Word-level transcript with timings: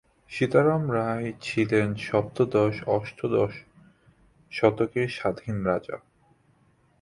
সীতারাম 0.31 0.83
রায় 0.91 1.29
ছিলেন 1.41 1.87
সপ্তদশ-অষ্টাদশ 2.01 3.53
শতকের 4.51 5.07
স্বাধীন 5.09 5.55
রাজা। 5.65 5.97